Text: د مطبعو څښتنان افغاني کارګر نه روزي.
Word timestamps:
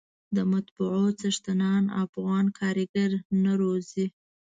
د 0.35 0.37
مطبعو 0.53 1.07
څښتنان 1.19 1.83
افغاني 2.03 2.51
کارګر 2.59 3.11
نه 3.43 3.53
روزي. 3.61 4.05